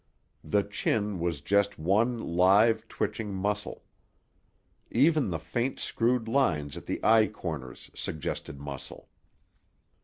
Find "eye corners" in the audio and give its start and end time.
7.05-7.91